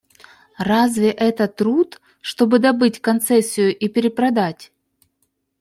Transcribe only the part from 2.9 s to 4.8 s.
концессию и перепродать?